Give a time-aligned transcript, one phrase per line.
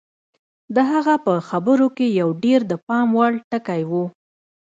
[0.75, 3.91] د هغه په خبرو کې یو ډېر د پام وړ ټکی و